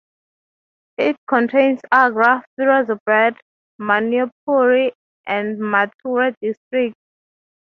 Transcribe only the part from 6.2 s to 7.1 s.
districts.